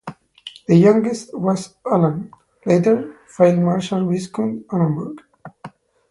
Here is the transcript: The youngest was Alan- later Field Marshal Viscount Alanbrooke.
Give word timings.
The 0.67 0.73
youngest 0.77 1.29
was 1.37 1.75
Alan- 1.85 2.31
later 2.65 3.17
Field 3.27 3.59
Marshal 3.59 4.07
Viscount 4.09 4.65
Alanbrooke. 4.69 5.19